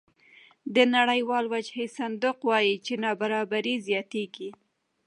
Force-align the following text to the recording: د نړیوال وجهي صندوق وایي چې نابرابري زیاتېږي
د 0.75 0.77
نړیوال 0.95 1.45
وجهي 1.53 1.87
صندوق 1.97 2.37
وایي 2.49 2.75
چې 2.85 2.93
نابرابري 3.03 3.75
زیاتېږي 3.87 4.49